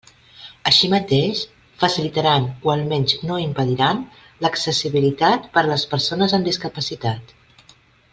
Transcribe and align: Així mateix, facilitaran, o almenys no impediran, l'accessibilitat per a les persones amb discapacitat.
Així 0.69 0.87
mateix, 0.93 1.41
facilitaran, 1.83 2.47
o 2.69 2.71
almenys 2.75 3.13
no 3.31 3.37
impediran, 3.43 4.01
l'accessibilitat 4.47 5.47
per 5.59 5.63
a 5.67 5.73
les 5.73 5.85
persones 5.93 6.35
amb 6.39 6.49
discapacitat. 6.49 7.37